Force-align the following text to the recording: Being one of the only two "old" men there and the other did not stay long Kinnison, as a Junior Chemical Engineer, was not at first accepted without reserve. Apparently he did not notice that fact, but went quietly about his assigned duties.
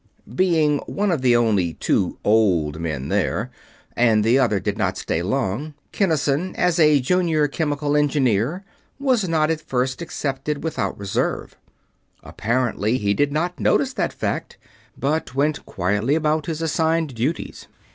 Being 0.33 0.79
one 0.87 1.11
of 1.11 1.21
the 1.21 1.35
only 1.35 1.75
two 1.75 2.17
"old" 2.23 2.79
men 2.79 3.09
there 3.09 3.51
and 3.95 4.23
the 4.23 4.39
other 4.39 4.59
did 4.59 4.75
not 4.75 4.97
stay 4.97 5.21
long 5.21 5.75
Kinnison, 5.91 6.55
as 6.55 6.79
a 6.79 6.99
Junior 6.99 7.47
Chemical 7.47 7.95
Engineer, 7.95 8.63
was 8.97 9.29
not 9.29 9.51
at 9.51 9.61
first 9.61 10.01
accepted 10.01 10.63
without 10.63 10.97
reserve. 10.97 11.55
Apparently 12.23 12.97
he 12.97 13.13
did 13.13 13.31
not 13.31 13.59
notice 13.59 13.93
that 13.93 14.11
fact, 14.11 14.57
but 14.97 15.35
went 15.35 15.63
quietly 15.67 16.15
about 16.15 16.47
his 16.47 16.63
assigned 16.63 17.13
duties. 17.13 17.67